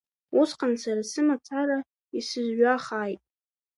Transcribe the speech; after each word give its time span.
Усҟан 0.39 0.73
сара 0.83 1.03
сымацара 1.11 1.77
исызҩахааит! 2.17 3.21